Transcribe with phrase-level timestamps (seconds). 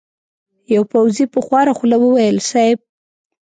[0.73, 2.77] يوه پوځي په خواره خوله وويل: صېب!